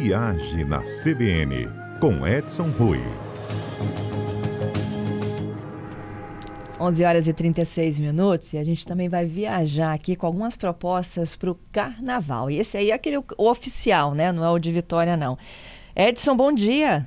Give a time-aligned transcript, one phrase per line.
[0.00, 1.68] Viagem na CBN,
[2.00, 3.00] com Edson Rui.
[6.80, 11.34] 11 horas e 36 minutos e a gente também vai viajar aqui com algumas propostas
[11.34, 12.48] para o carnaval.
[12.48, 14.30] E esse aí é aquele o oficial, né?
[14.30, 15.36] Não é o de Vitória, não.
[15.96, 17.04] Edson, bom dia.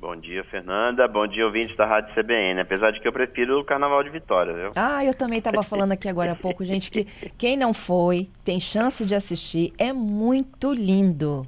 [0.00, 1.06] Bom dia, Fernanda.
[1.06, 2.60] Bom dia, ouvintes da Rádio CBN.
[2.60, 4.70] Apesar de que eu prefiro o Carnaval de Vitória, viu?
[4.74, 7.04] Ah, eu também estava falando aqui agora há pouco, gente, que
[7.38, 9.72] quem não foi tem chance de assistir.
[9.78, 11.46] É muito lindo.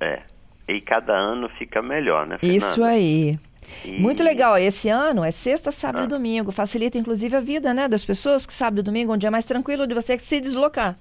[0.00, 0.22] É.
[0.68, 2.58] E cada ano fica melhor, né, Fernanda?
[2.58, 3.38] Isso aí.
[3.84, 3.92] E...
[3.92, 4.58] Muito legal.
[4.58, 6.04] Esse ano é sexta, sábado ah.
[6.04, 6.52] e domingo.
[6.52, 9.44] Facilita, inclusive, a vida né, das pessoas, porque sábado e domingo é um dia mais
[9.44, 10.98] tranquilo de você se deslocar.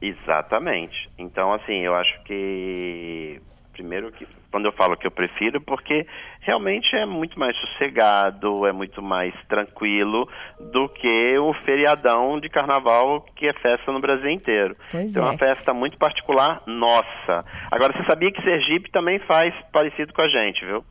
[0.00, 1.10] Exatamente.
[1.18, 3.40] Então, assim, eu acho que
[3.80, 6.06] primeiro que quando eu falo que eu prefiro, porque
[6.40, 10.28] realmente é muito mais sossegado, é muito mais tranquilo
[10.72, 14.76] do que o feriadão de carnaval que é festa no Brasil inteiro.
[14.90, 17.44] Pois então é uma festa muito particular nossa.
[17.70, 20.84] Agora você sabia que Sergipe também faz parecido com a gente, viu?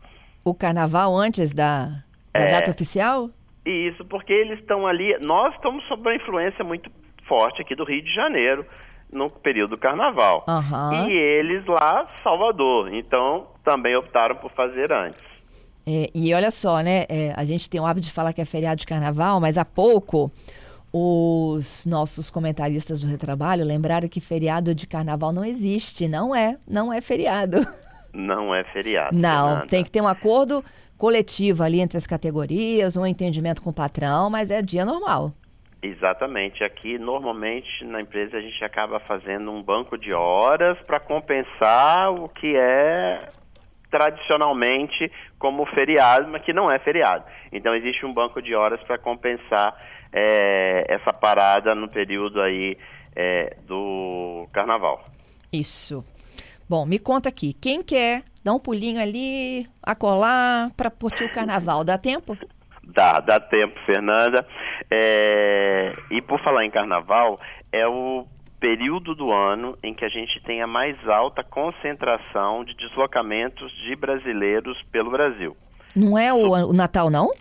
[0.44, 1.90] O carnaval antes da,
[2.34, 3.30] da é, data oficial?
[3.64, 6.90] Isso, porque eles estão ali, nós estamos sob uma influência muito
[7.28, 8.66] forte aqui do Rio de Janeiro
[9.12, 10.46] no período do carnaval.
[10.48, 11.10] Uhum.
[11.10, 12.94] E eles lá, Salvador.
[12.94, 15.22] Então, também optaram por fazer antes.
[15.86, 17.06] É, e olha só, né?
[17.10, 19.66] É, a gente tem o hábito de falar que é feriado de carnaval, mas há
[19.66, 20.32] pouco
[20.92, 26.08] os nossos comentaristas do Retrabalho lembraram que feriado de carnaval não existe.
[26.08, 27.66] Não é, não é feriado.
[28.14, 29.16] Não é feriado.
[29.16, 29.68] Não, Fernanda.
[29.68, 30.64] tem que ter um acordo
[30.98, 35.32] coletivo ali entre as categorias, um entendimento com o patrão, mas é dia normal.
[35.82, 36.64] Exatamente.
[36.64, 42.28] Aqui, normalmente, na empresa, a gente acaba fazendo um banco de horas para compensar o
[42.28, 43.30] que é
[43.90, 47.24] tradicionalmente como feriado, mas que não é feriado.
[47.52, 49.74] Então, existe um banco de horas para compensar
[50.12, 52.78] é, essa parada no período aí
[53.16, 55.06] é, do carnaval.
[55.52, 56.06] Isso.
[56.70, 61.84] Bom, me conta aqui, quem quer dar um pulinho ali, acolar para curtir o carnaval,
[61.84, 62.38] dá tempo?
[62.84, 64.46] Dá, dá tempo, Fernanda.
[64.90, 67.40] É, e por falar em carnaval,
[67.72, 68.26] é o
[68.60, 73.96] período do ano em que a gente tem a mais alta concentração de deslocamentos de
[73.96, 75.56] brasileiros pelo Brasil.
[75.96, 77.32] Não é o, o Natal, não?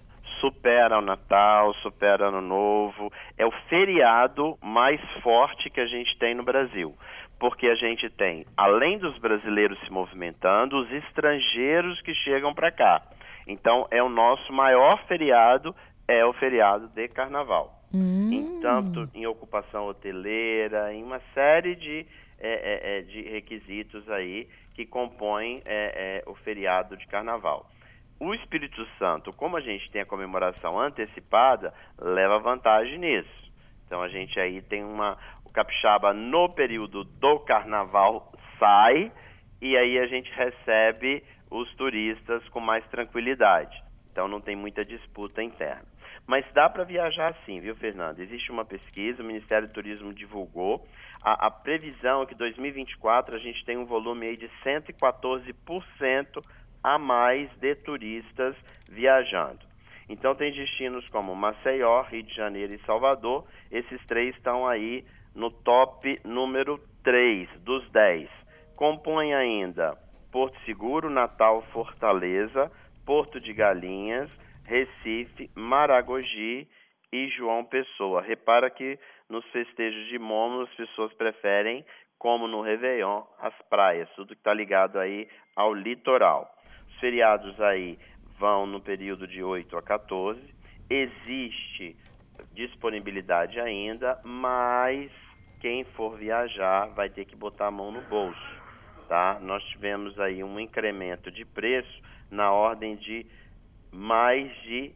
[0.41, 3.13] Supera o Natal, supera o Ano Novo.
[3.37, 6.95] É o feriado mais forte que a gente tem no Brasil.
[7.41, 13.03] Porque a gente tem, além dos brasileiros se movimentando, os estrangeiros que chegam para cá.
[13.47, 15.75] Então, é o nosso maior feriado,
[16.09, 17.79] é o feriado de carnaval.
[17.95, 18.31] Hum.
[18.33, 22.07] Em tanto em ocupação hoteleira, em uma série de,
[22.39, 27.71] é, é, é de requisitos aí que compõem é, é, o feriado de carnaval.
[28.21, 33.53] O Espírito Santo, como a gente tem a comemoração antecipada, leva vantagem nisso.
[33.87, 35.17] Então a gente aí tem uma.
[35.45, 39.13] O capixaba no período do carnaval sai
[39.61, 43.83] e aí a gente recebe os turistas com mais tranquilidade.
[44.13, 45.87] Então não tem muita disputa interna.
[46.29, 48.21] Mas dá para viajar sim, viu, Fernando?
[48.21, 50.87] Existe uma pesquisa, o Ministério do Turismo divulgou.
[51.23, 56.45] A, a previsão é que 2024 a gente tem um volume aí de 114%
[56.85, 58.55] a mais de turistas
[58.87, 59.61] viajando.
[60.07, 63.47] Então tem destinos como Maceió, Rio de Janeiro e Salvador.
[63.71, 68.29] Esses três estão aí no top número 3 dos 10.
[68.77, 69.97] Compõe ainda
[70.31, 72.71] Porto Seguro, Natal, Fortaleza,
[73.07, 74.31] Porto de Galinhas,
[74.69, 76.69] Recife, Maragogi
[77.11, 78.21] e João Pessoa.
[78.21, 78.99] Repara que
[79.29, 81.85] nos festejos de Momo as pessoas preferem,
[82.19, 86.55] como no Réveillon, as praias, tudo que está ligado aí ao litoral.
[86.89, 87.99] Os feriados aí
[88.39, 90.41] vão no período de 8 a 14.
[90.91, 91.97] Existe
[92.53, 95.11] disponibilidade ainda, mas
[95.61, 98.59] quem for viajar vai ter que botar a mão no bolso
[99.09, 99.39] tá?
[99.41, 102.01] Nós tivemos aí um incremento de preço
[102.31, 103.27] na ordem de
[103.93, 104.93] mais de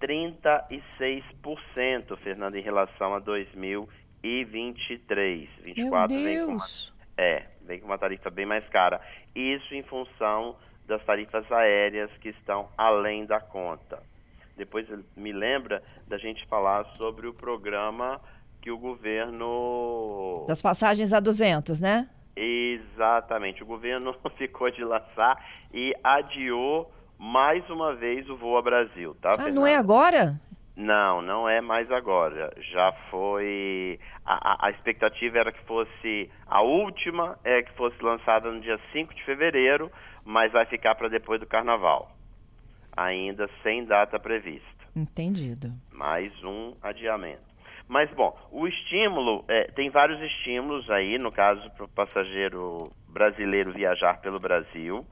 [0.00, 5.48] 36%, Fernando, em relação a 2023.
[5.62, 6.64] 24 Meu vem com uma,
[7.16, 9.00] é, vem com uma tarifa bem mais cara.
[9.34, 10.56] Isso em função
[10.86, 14.02] das tarifas aéreas que estão além da conta.
[14.56, 14.86] Depois
[15.16, 18.20] me lembra da gente falar sobre o programa
[18.60, 22.08] que o governo das passagens a 200, né?
[22.36, 23.62] Exatamente.
[23.62, 29.32] O governo ficou de lançar e adiou mais uma vez o voo a Brasil, tá?
[29.38, 30.40] Ah, não é agora?
[30.76, 32.52] Não, não é mais agora.
[32.72, 33.98] Já foi.
[34.24, 36.30] A, a, expectativa era que fosse.
[36.46, 39.90] A última é que fosse lançada no dia 5 de fevereiro,
[40.24, 42.10] mas vai ficar para depois do carnaval.
[42.96, 44.66] Ainda sem data prevista.
[44.96, 45.72] Entendido.
[45.92, 47.54] Mais um adiamento.
[47.86, 53.72] Mas, bom, o estímulo, é, tem vários estímulos aí, no caso, para o passageiro brasileiro
[53.72, 55.04] viajar pelo Brasil,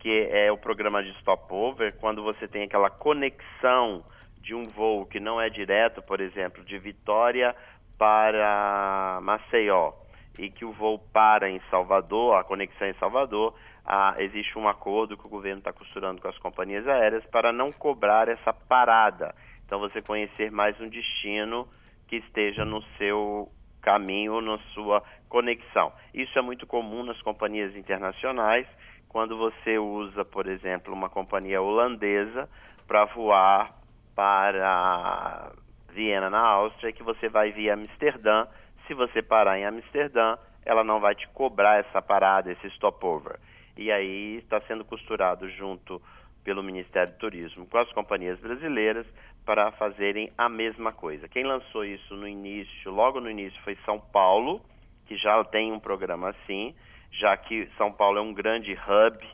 [0.00, 4.02] que é o programa de stopover, quando você tem aquela conexão
[4.40, 7.54] de um voo que não é direto, por exemplo, de Vitória
[7.98, 9.92] para Maceió,
[10.38, 13.54] e que o voo para em Salvador, a conexão em Salvador,
[13.84, 17.70] ah, existe um acordo que o governo está costurando com as companhias aéreas para não
[17.70, 19.34] cobrar essa parada.
[19.66, 21.68] Então, você conhecer mais um destino
[22.08, 23.48] que esteja no seu
[23.82, 25.92] caminho, na sua conexão.
[26.12, 28.66] Isso é muito comum nas companhias internacionais,
[29.10, 32.48] quando você usa, por exemplo, uma companhia holandesa
[32.86, 33.74] para voar
[34.14, 35.52] para
[35.92, 38.46] Viena, na Áustria, que você vai via Amsterdã.
[38.86, 43.38] Se você parar em Amsterdã, ela não vai te cobrar essa parada, esse stopover.
[43.76, 46.00] E aí está sendo costurado junto
[46.44, 49.06] pelo Ministério do Turismo com as companhias brasileiras
[49.44, 51.28] para fazerem a mesma coisa.
[51.28, 54.60] Quem lançou isso no início, logo no início, foi São Paulo,
[55.06, 56.74] que já tem um programa assim,
[57.12, 59.26] já que São Paulo é um grande hub,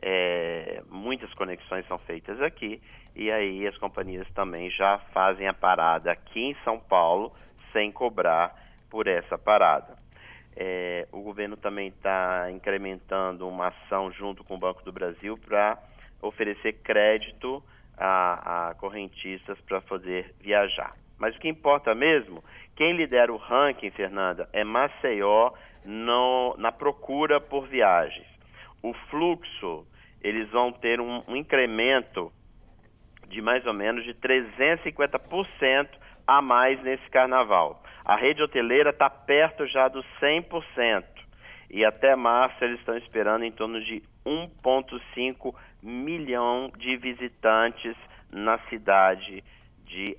[0.00, 2.80] é, muitas conexões são feitas aqui,
[3.14, 7.32] e aí as companhias também já fazem a parada aqui em São Paulo
[7.72, 8.54] sem cobrar
[8.90, 9.96] por essa parada.
[10.54, 15.78] É, o governo também está incrementando uma ação junto com o Banco do Brasil para
[16.20, 17.62] oferecer crédito
[17.96, 20.94] a, a correntistas para poder viajar.
[21.18, 22.42] Mas o que importa mesmo,
[22.76, 25.52] quem lidera o ranking, Fernanda, é Maceió
[25.84, 28.26] no, na procura por viagens.
[28.82, 29.86] O fluxo,
[30.22, 32.32] eles vão ter um, um incremento
[33.28, 35.88] de mais ou menos de 350%
[36.26, 37.82] a mais nesse carnaval.
[38.04, 41.04] A rede hoteleira está perto já dos 100%.
[41.70, 47.96] E até março eles estão esperando em torno de 1,5 milhão de visitantes
[48.30, 49.42] na cidade
[49.86, 50.16] de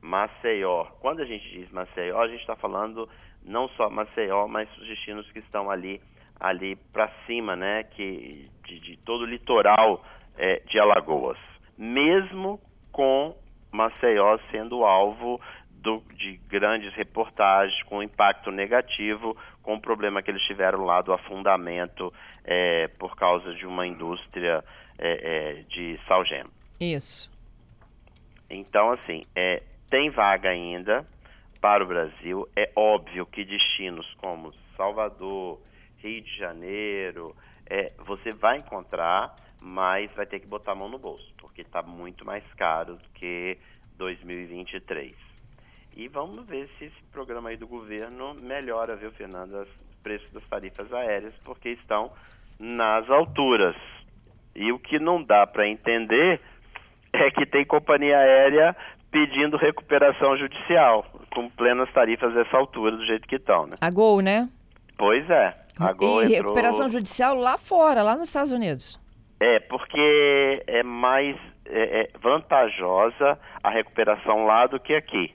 [0.00, 0.86] Maceió.
[1.00, 3.08] Quando a gente diz Maceió, a gente está falando
[3.44, 6.00] não só Maceió, mas os destinos que estão ali
[6.38, 10.04] ali para cima, né, que de, de todo o litoral
[10.36, 11.38] é, de Alagoas.
[11.78, 12.60] Mesmo
[12.90, 13.36] com
[13.70, 15.40] Maceió sendo alvo
[15.70, 21.12] do, de grandes reportagens com impacto negativo, com o problema que eles tiveram lá do
[21.12, 22.12] afundamento
[22.44, 24.64] é, por causa de uma indústria
[24.98, 26.50] é, é, de salgema.
[26.80, 27.30] Isso.
[28.50, 31.06] Então, assim, é, tem vaga ainda
[31.62, 32.48] para o Brasil.
[32.56, 35.60] É óbvio que destinos como Salvador,
[35.98, 37.34] Rio de Janeiro,
[37.70, 41.80] é, você vai encontrar, mas vai ter que botar a mão no bolso, porque está
[41.80, 43.56] muito mais caro do que
[43.96, 45.14] 2023.
[45.94, 50.44] E vamos ver se esse programa aí do governo melhora, viu, Fernanda, os preços das
[50.48, 52.10] tarifas aéreas, porque estão
[52.58, 53.76] nas alturas.
[54.56, 56.40] E o que não dá para entender
[57.12, 58.74] é que tem companhia aérea
[59.12, 63.76] pedindo recuperação judicial, com plenas tarifas dessa altura, do jeito que estão, né?
[63.80, 64.48] A Gol, né?
[64.96, 65.54] Pois é.
[65.78, 66.54] A Gol e entrou...
[66.54, 69.00] recuperação judicial lá fora, lá nos Estados Unidos.
[69.40, 71.36] É, porque é mais
[71.66, 75.34] é, é vantajosa a recuperação lá do que aqui.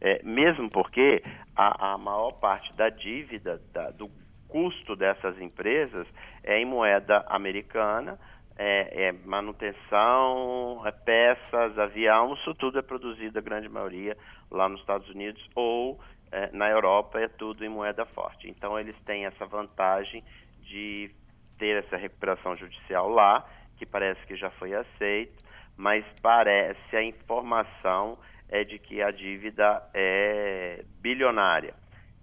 [0.00, 1.22] É, mesmo porque
[1.54, 4.10] a, a, maior parte da dívida, da, do
[4.48, 6.06] custo dessas empresas
[6.42, 8.18] é em moeda americana,
[8.56, 14.16] é, é manutenção, é peças, avião, isso tudo é produzido, a grande maioria,
[14.50, 16.00] lá nos Estados Unidos ou
[16.32, 18.48] é, na Europa é tudo em moeda forte.
[18.48, 20.24] Então eles têm essa vantagem
[20.62, 21.10] de
[21.58, 23.46] ter essa recuperação judicial lá,
[23.76, 25.44] que parece que já foi aceito,
[25.76, 31.74] mas parece a informação é de que a dívida é bilionária.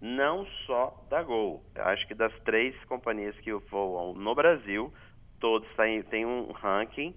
[0.01, 1.63] Não só da Gol.
[1.75, 4.93] Acho que das três companhias que voam no Brasil,
[5.43, 5.67] todos
[6.09, 7.13] têm um ranking,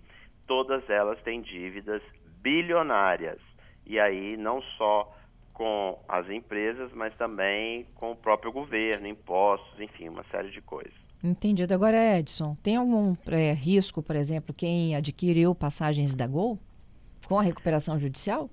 [0.49, 2.03] todas elas têm dívidas
[2.43, 3.39] bilionárias.
[3.87, 5.15] E aí não só
[5.53, 10.93] com as empresas, mas também com o próprio governo, impostos, enfim, uma série de coisas.
[11.23, 11.73] Entendido.
[11.73, 16.59] Agora, Edson, tem algum é, risco, por exemplo, quem adquiriu passagens da Gol
[17.29, 18.51] com a recuperação judicial?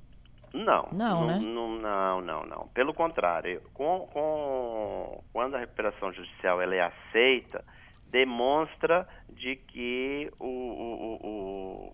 [0.54, 0.88] Não.
[0.92, 1.40] Não, não né?
[1.40, 2.68] Não, não, não, não.
[2.76, 7.66] Pelo contrário, com, com, quando a recuperação judicial ela é aceita,
[8.14, 11.20] demonstra de que o, o,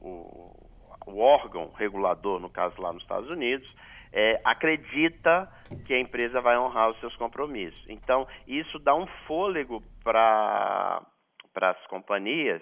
[0.02, 0.54] o,
[1.08, 3.74] o, órgão regulador, no caso lá nos Estados Unidos,
[4.12, 5.50] é, acredita
[5.86, 7.82] que a empresa vai honrar os seus compromissos.
[7.88, 11.02] Então, isso dá um fôlego para
[11.56, 12.62] as companhias,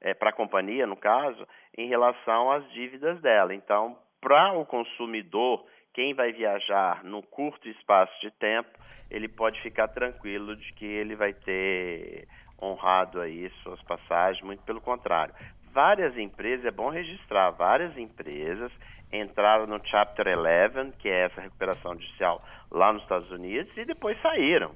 [0.00, 1.44] é, para a companhia, no caso,
[1.76, 3.52] em relação às dívidas dela.
[3.52, 8.70] Então, para o consumidor, quem vai viajar no curto espaço de tempo,
[9.10, 12.28] ele pode ficar tranquilo de que ele vai ter
[12.62, 15.34] honrado aí suas passagens, muito pelo contrário.
[15.72, 18.70] várias empresas, é bom registrar, várias empresas
[19.12, 24.20] entraram no Chapter 11, que é essa recuperação judicial lá nos Estados Unidos, e depois
[24.22, 24.74] saíram.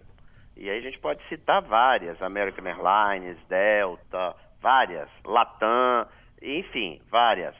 [0.56, 6.06] E aí a gente pode citar várias, American Airlines, Delta, várias, Latam,
[6.42, 7.54] enfim, várias.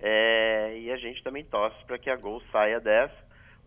[0.00, 3.16] É, e a gente também torce para que a Gol saia dessa,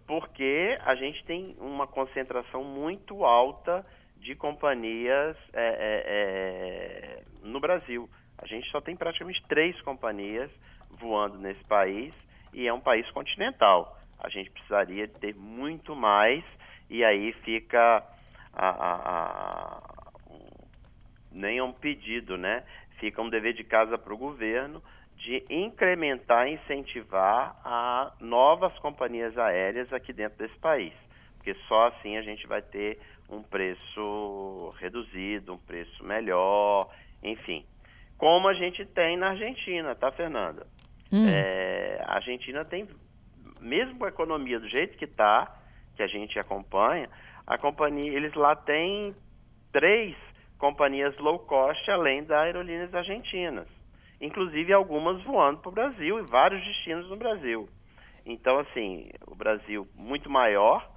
[0.06, 3.86] porque a gente tem uma concentração muito alta
[4.26, 8.10] de companhias é, é, é, no Brasil.
[8.40, 10.50] A gente só tem praticamente três companhias
[10.90, 12.12] voando nesse país
[12.52, 14.00] e é um país continental.
[14.20, 16.44] A gente precisaria ter muito mais
[16.90, 18.04] e aí fica
[18.52, 19.84] a, a, a,
[21.32, 22.64] nem é um pedido, né?
[23.00, 24.82] Fica um dever de casa para o governo
[25.18, 30.94] de incrementar, incentivar a novas companhias aéreas aqui dentro desse país,
[31.38, 36.90] porque só assim a gente vai ter um preço reduzido, um preço melhor,
[37.24, 37.66] enfim.
[38.18, 40.66] Como a gente tem na Argentina, tá, Fernanda?
[41.12, 41.28] Hum.
[41.28, 42.88] É, a Argentina tem,
[43.60, 45.54] mesmo com a economia do jeito que está,
[45.96, 47.10] que a gente acompanha,
[47.46, 49.16] a companhia, eles lá têm
[49.72, 50.16] três
[50.58, 53.68] companhias low cost além das aerolíneas argentinas,
[54.20, 57.70] inclusive algumas voando para o Brasil e vários destinos no Brasil.
[58.26, 60.90] Então, assim, o Brasil muito maior,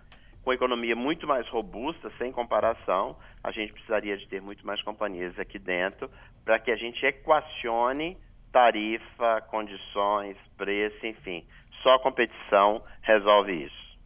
[0.48, 3.14] com economia muito mais robusta, sem comparação,
[3.44, 6.10] a gente precisaria de ter muito mais companhias aqui dentro
[6.42, 8.16] para que a gente equacione
[8.50, 11.44] tarifa, condições, preço, enfim.
[11.82, 13.98] Só a competição resolve isso.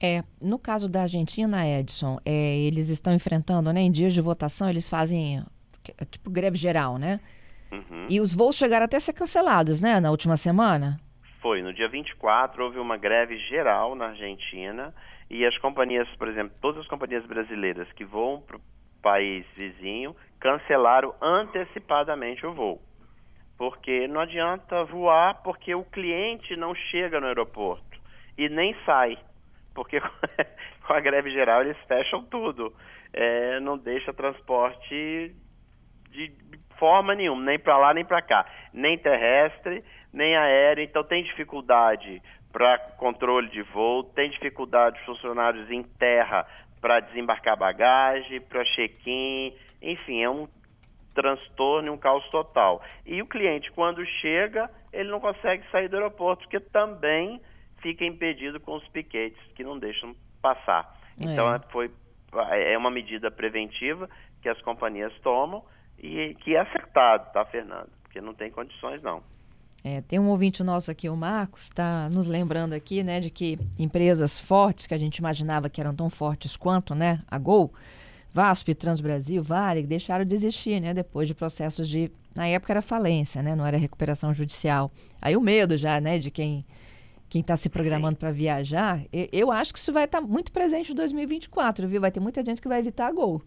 [0.00, 4.70] É, no caso da Argentina, Edson, é, eles estão enfrentando, né, em dias de votação,
[4.70, 5.44] eles fazem
[5.98, 7.20] é, tipo greve geral, né?
[7.70, 8.06] Uhum.
[8.08, 10.98] E os voos chegaram até a ser cancelados, né, na última semana?
[11.44, 14.94] Foi, no dia 24 houve uma greve geral na Argentina
[15.28, 18.60] e as companhias, por exemplo, todas as companhias brasileiras que voam para o
[19.02, 22.80] país vizinho cancelaram antecipadamente o voo.
[23.58, 28.00] Porque não adianta voar porque o cliente não chega no aeroporto
[28.38, 29.18] e nem sai
[29.74, 30.00] porque
[30.86, 32.74] com a greve geral eles fecham tudo.
[33.12, 35.36] É, não deixa transporte
[36.08, 36.28] de
[36.78, 40.84] forma nenhuma, nem para lá nem para cá, nem terrestre, nem aéreo.
[40.84, 46.46] Então tem dificuldade para controle de voo, tem dificuldade de funcionários em terra
[46.80, 50.46] para desembarcar bagagem, para check-in, enfim, é um
[51.14, 52.82] transtorno e um caos total.
[53.06, 57.40] E o cliente, quando chega, ele não consegue sair do aeroporto, porque também
[57.80, 60.94] fica impedido com os piquetes que não deixam passar.
[61.18, 61.58] Então é.
[61.70, 61.90] foi
[62.50, 64.08] é uma medida preventiva
[64.42, 65.64] que as companhias tomam
[66.04, 67.88] e que é acertado, tá, Fernando?
[68.02, 69.22] Porque não tem condições não.
[69.82, 73.58] É, tem um ouvinte nosso aqui, o Marcos, está nos lembrando aqui, né, de que
[73.78, 77.72] empresas fortes que a gente imaginava que eram tão fortes quanto, né, a Gol,
[78.32, 83.42] Vasp, Transbrasil, Vale, deixaram de existir, né, depois de processos de, na época era falência,
[83.42, 84.90] né, não era recuperação judicial.
[85.20, 86.64] Aí o medo já, né, de quem
[87.26, 89.00] quem está se programando para viajar,
[89.32, 92.00] eu acho que isso vai estar tá muito presente em 2024, viu?
[92.00, 93.42] Vai ter muita gente que vai evitar a Gol.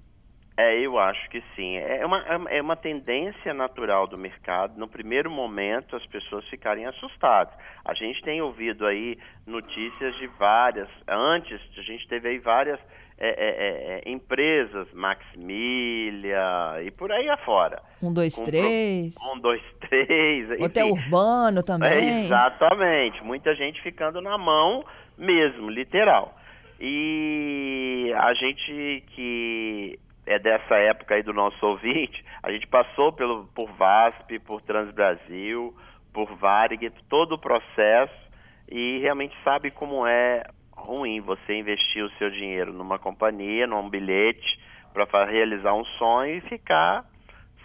[0.57, 1.77] É, eu acho que sim.
[1.77, 2.17] É uma,
[2.49, 7.53] é uma tendência natural do mercado, no primeiro momento, as pessoas ficarem assustadas.
[7.85, 12.79] A gente tem ouvido aí notícias de várias, antes a gente teve aí várias
[13.19, 16.39] é, é, é, é, empresas, Maximilia
[16.83, 17.81] e por aí afora.
[18.01, 19.15] Um, dois, três.
[19.21, 20.59] Um, dois, três.
[20.59, 21.91] Hotel urbano também.
[21.91, 23.23] É, exatamente.
[23.23, 24.83] Muita gente ficando na mão
[25.17, 26.35] mesmo, literal.
[26.79, 33.47] E a gente que é dessa época aí do nosso ouvinte, a gente passou pelo,
[33.55, 35.73] por VASP, por Transbrasil,
[36.13, 38.27] por Varig, todo o processo
[38.69, 40.43] e realmente sabe como é
[40.75, 44.59] ruim você investir o seu dinheiro numa companhia, num bilhete,
[44.93, 47.05] para realizar um sonho e ficar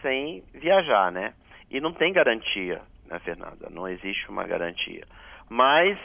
[0.00, 1.34] sem viajar, né?
[1.70, 3.68] E não tem garantia, né, Fernanda?
[3.70, 5.04] Não existe uma garantia.
[5.48, 5.98] Mas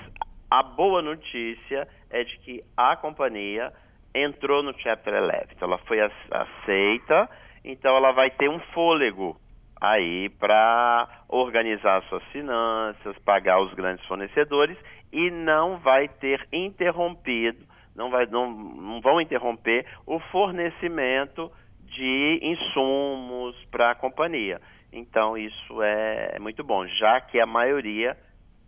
[0.49, 3.71] a boa notícia é de que a companhia
[4.13, 5.53] entrou no Chapter 11.
[5.55, 7.29] Então ela foi aceita,
[7.63, 9.37] então ela vai ter um fôlego
[9.79, 14.77] aí para organizar suas finanças, pagar os grandes fornecedores
[15.11, 23.55] e não vai ter interrompido, não, vai, não, não vão interromper o fornecimento de insumos
[23.71, 24.59] para a companhia.
[24.91, 28.17] Então isso é muito bom, já que a maioria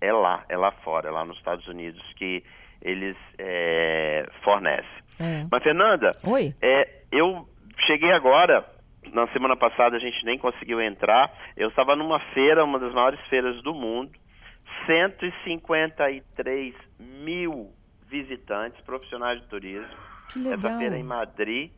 [0.02, 2.44] é lá, é lá fora, é lá nos Estados Unidos que
[2.82, 4.99] eles é, fornecem.
[5.20, 5.46] É.
[5.52, 6.54] Mas Fernanda, Oi.
[6.62, 7.48] É, eu
[7.86, 8.66] cheguei agora
[9.14, 11.32] na semana passada a gente nem conseguiu entrar.
[11.56, 14.12] Eu estava numa feira, uma das maiores feiras do mundo,
[14.86, 17.72] 153 mil
[18.08, 19.88] visitantes, profissionais de turismo.
[20.32, 20.58] Que legal.
[20.58, 21.72] Essa feira é em Madrid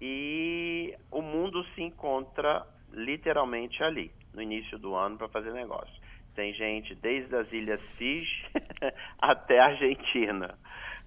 [0.00, 5.94] e o mundo se encontra literalmente ali, no início do ano para fazer negócio.
[6.34, 8.46] Tem gente desde as Ilhas Fiji
[9.18, 10.54] até a Argentina.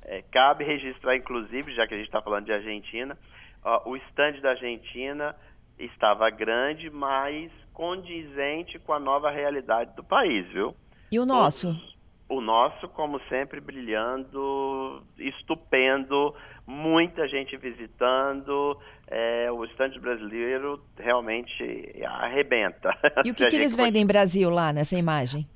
[0.10, 3.16] É, cabe registrar, inclusive, já que a gente está falando de Argentina,
[3.64, 5.36] ó, o estande da Argentina
[5.78, 10.76] estava grande, mas condizente com a nova realidade do país, viu?
[11.12, 11.68] E o nosso?
[11.68, 11.96] Todos,
[12.28, 16.34] o nosso, como sempre, brilhando, estupendo,
[16.66, 18.80] muita gente visitando.
[19.08, 22.98] É, o estande brasileiro realmente arrebenta.
[23.24, 25.48] E o que, que eles vendem em Brasil lá nessa imagem?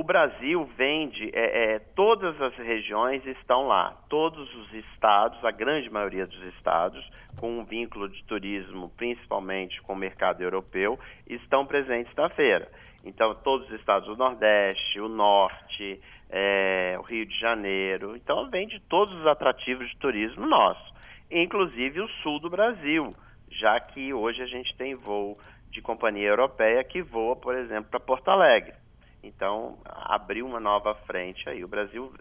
[0.00, 5.90] O Brasil vende, é, é, todas as regiões estão lá, todos os estados, a grande
[5.90, 7.06] maioria dos estados,
[7.38, 12.66] com um vínculo de turismo, principalmente com o mercado europeu, estão presentes na feira.
[13.04, 18.16] Então, todos os estados do Nordeste, o Norte, é, o Rio de Janeiro.
[18.16, 20.94] Então, vem de todos os atrativos de turismo nosso,
[21.30, 23.14] inclusive o sul do Brasil,
[23.50, 25.36] já que hoje a gente tem voo
[25.70, 28.79] de companhia europeia que voa, por exemplo, para Porto Alegre.
[29.22, 31.62] Então, abriu uma nova frente aí.
[31.62, 32.12] O Brasil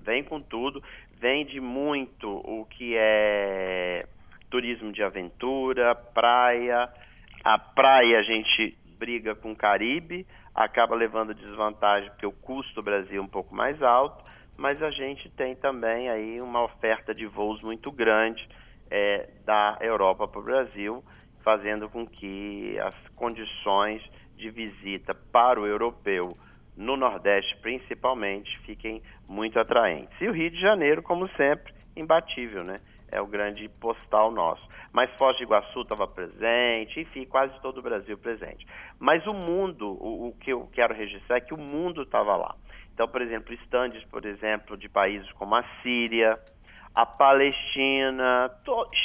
[0.00, 0.82] vem com tudo,
[1.18, 4.06] vende muito o que é
[4.50, 6.88] turismo de aventura, praia.
[7.44, 12.82] A praia a gente briga com o Caribe, acaba levando desvantagem porque o custo do
[12.82, 14.24] Brasil é um pouco mais alto,
[14.56, 18.48] mas a gente tem também aí uma oferta de voos muito grande
[18.90, 21.04] é, da Europa para o Brasil,
[21.44, 24.02] fazendo com que as condições
[24.36, 26.36] de visita para o europeu
[26.76, 30.20] no Nordeste principalmente fiquem muito atraentes.
[30.20, 32.80] E o Rio de Janeiro, como sempre, imbatível, né?
[33.10, 34.66] é o grande postal nosso.
[34.92, 38.66] Mas Foz do Iguaçu estava presente, enfim, quase todo o Brasil presente.
[38.98, 42.54] Mas o mundo, o, o que eu quero registrar é que o mundo estava lá.
[42.92, 46.38] Então, por exemplo, estandes, por exemplo, de países como a Síria,
[46.94, 48.50] a Palestina,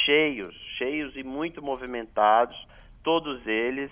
[0.04, 2.56] cheios, cheios e muito movimentados,
[3.04, 3.90] todos eles,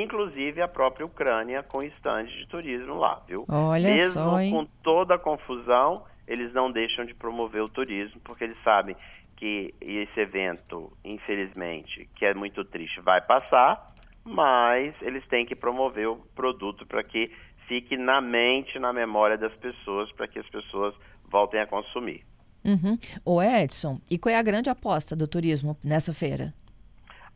[0.00, 3.44] inclusive a própria Ucrânia com estandes de turismo lá, viu?
[3.48, 4.50] Olha Mesmo só, hein?
[4.52, 8.96] com toda a confusão, eles não deixam de promover o turismo, porque eles sabem
[9.36, 13.92] que esse evento, infelizmente, que é muito triste, vai passar,
[14.24, 17.30] mas eles têm que promover o produto para que
[17.66, 20.94] fique na mente, na memória das pessoas, para que as pessoas
[21.28, 22.24] voltem a consumir.
[22.64, 22.96] Uhum.
[23.24, 26.54] O Edson, e qual é a grande aposta do turismo nessa feira?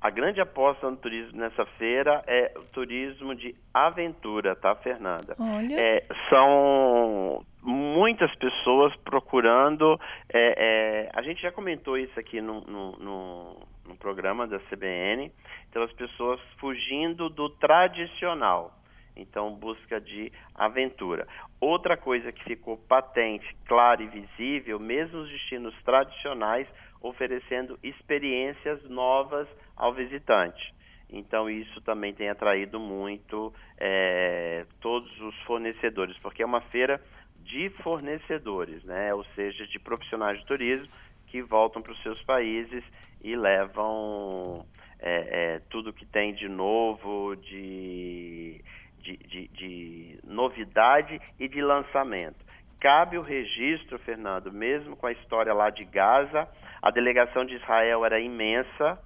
[0.01, 5.35] A grande aposta no turismo nessa feira é o turismo de aventura, tá, Fernanda?
[5.39, 5.75] Olha.
[5.75, 9.99] É, são muitas pessoas procurando.
[10.33, 15.33] É, é, a gente já comentou isso aqui no, no, no, no, programa da CBN.
[15.71, 18.73] Então, as pessoas fugindo do tradicional.
[19.17, 21.27] Então, busca de aventura.
[21.59, 26.69] Outra coisa que ficou patente, clara e visível, mesmo os destinos tradicionais
[27.01, 30.75] oferecendo experiências novas ao visitante.
[31.09, 37.01] Então, isso também tem atraído muito é, todos os fornecedores, porque é uma feira
[37.45, 39.15] de fornecedores, né?
[39.15, 40.89] ou seja, de profissionais de turismo
[41.29, 42.83] que voltam para os seus países
[43.23, 44.67] e levam
[44.99, 48.61] é, é, tudo que tem de novo, de,
[49.01, 52.45] de, de, de novidade e de lançamento.
[52.81, 56.49] Cabe o registro, Fernando, mesmo com a história lá de Gaza,
[56.83, 58.99] a delegação de Israel era imensa,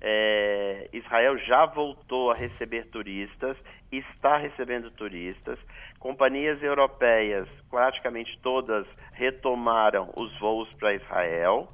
[0.00, 3.56] é, Israel já voltou a receber turistas,
[3.90, 5.58] está recebendo turistas.
[5.98, 11.68] Companhias europeias, praticamente todas, retomaram os voos para Israel.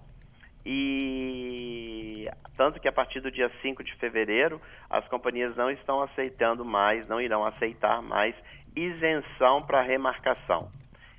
[0.65, 6.65] E tanto que a partir do dia 5 de fevereiro, as companhias não estão aceitando
[6.65, 8.35] mais, não irão aceitar mais
[8.77, 10.71] isenção para remarcação.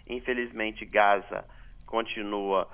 [0.08, 1.46] Infelizmente, Gaza
[1.86, 2.68] continua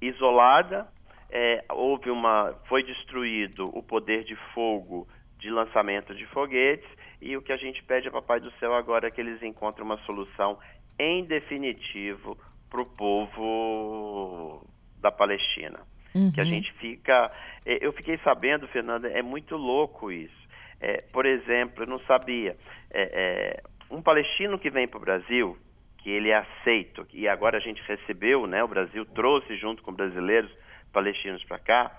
[0.00, 0.86] isolada,
[1.30, 5.06] é, houve uma, foi destruído o poder de fogo
[5.38, 6.88] de lançamento de foguetes
[7.20, 9.84] e o que a gente pede a Papai do Céu agora é que eles encontrem
[9.84, 10.58] uma solução
[10.98, 12.36] em definitivo
[12.68, 14.66] para o povo
[15.00, 15.80] da Palestina.
[16.14, 16.30] Uhum.
[16.32, 17.30] Que a gente fica.
[17.64, 20.40] É, eu fiquei sabendo, Fernanda, é muito louco isso.
[20.80, 22.56] É, por exemplo, eu não sabia.
[22.90, 25.56] É, é um palestino que vem para o Brasil,
[25.98, 29.92] que ele é aceito, e agora a gente recebeu, né, o Brasil trouxe junto com
[29.92, 30.50] brasileiros
[30.92, 31.90] palestinos para cá,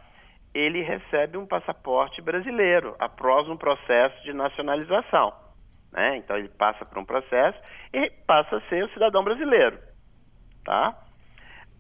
[0.54, 5.34] ele recebe um passaporte brasileiro após um processo de nacionalização.
[5.92, 6.18] Né?
[6.18, 7.58] Então ele passa por um processo
[7.94, 9.78] e passa a ser o cidadão brasileiro.
[10.64, 10.96] Tá?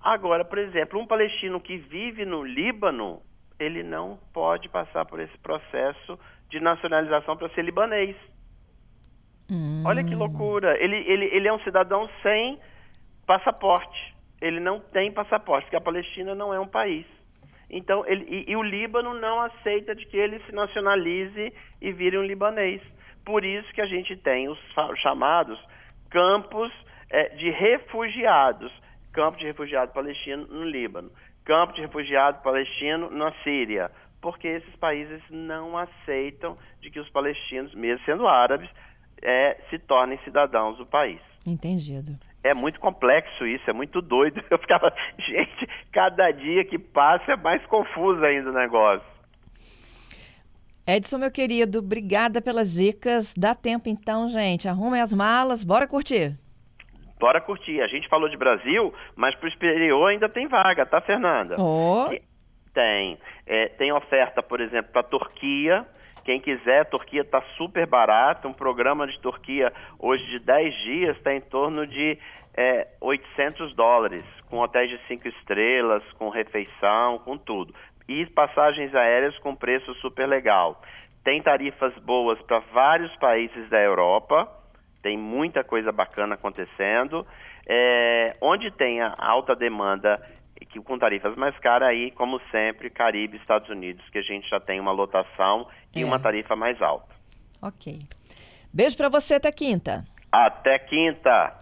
[0.01, 3.21] Agora, por exemplo, um palestino que vive no Líbano,
[3.59, 6.19] ele não pode passar por esse processo
[6.49, 8.15] de nacionalização para ser libanês.
[9.49, 9.83] Hum.
[9.85, 10.81] Olha que loucura.
[10.81, 12.59] Ele, ele, ele é um cidadão sem
[13.27, 14.10] passaporte
[14.41, 17.05] ele não tem passaporte, porque a Palestina não é um país.
[17.69, 22.17] Então, ele, e, e, o Líbano não aceita de que ele se nacionalize e vire
[22.17, 22.81] um libanês.
[23.23, 24.59] Por isso que a gente tem os
[25.01, 25.57] chamados
[26.09, 26.71] campos
[27.09, 28.71] é, de refugiados,
[29.13, 31.11] campo de refugiado palestino no Líbano,
[31.45, 33.89] campo de refugiado palestino na Síria,
[34.21, 38.69] porque esses países não aceitam de que os palestinos, mesmo sendo árabes,
[39.21, 41.21] é, se tornem cidadãos do país.
[41.45, 42.30] Entendido.
[42.43, 44.43] É muito complexo isso, é muito doido.
[44.49, 49.05] Eu ficava, gente, cada dia que passa é mais confuso ainda o negócio.
[50.87, 53.33] Edson, meu querido, obrigada pelas dicas.
[53.37, 54.67] Dá tempo então, gente.
[54.67, 56.37] Arrumem as malas, bora curtir.
[57.19, 57.79] Bora curtir.
[57.81, 61.55] A gente falou de Brasil, mas para o exterior ainda tem vaga, tá, Fernanda?
[61.59, 62.09] Oh.
[62.73, 63.19] Tem.
[63.45, 65.85] É, tem oferta, por exemplo, para a Turquia.
[66.23, 68.47] Quem quiser, Turquia está super barata.
[68.47, 72.17] Um programa de Turquia hoje de 10 dias está em torno de
[72.55, 77.73] é, 800 dólares, com hotéis de 5 estrelas, com refeição, com tudo.
[78.07, 80.81] E passagens aéreas com preço super legal.
[81.23, 84.47] Tem tarifas boas para vários países da Europa,
[85.01, 87.25] tem muita coisa bacana acontecendo.
[87.67, 90.19] É, onde tem a alta demanda
[90.71, 94.59] que com tarifas mais caras aí, como sempre, Caribe, Estados Unidos, que a gente já
[94.59, 96.05] tem uma lotação e é.
[96.05, 97.13] uma tarifa mais alta.
[97.61, 97.99] Ok.
[98.73, 100.05] Beijo para você até quinta.
[100.31, 101.59] Até quinta.